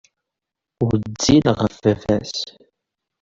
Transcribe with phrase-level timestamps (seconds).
[0.87, 2.37] Wezzil ɣef baba-s.